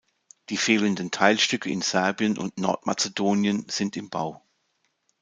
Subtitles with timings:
[0.49, 4.41] Die fehlenden Teilstücke in Serbien und Nordmazedonien sind in Bau.